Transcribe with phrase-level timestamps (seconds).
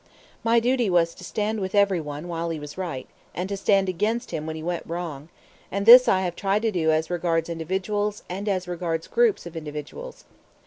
[0.43, 3.87] My duty was to stand with every one while he was right, and to stand
[3.87, 5.29] against him when he went wrong;
[5.71, 9.55] and this I have tried to do as regards individuals and as regards groups of
[9.55, 10.25] individuals.